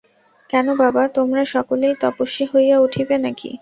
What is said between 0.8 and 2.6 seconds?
বাবা, তোমরা সকলেই তপস্বী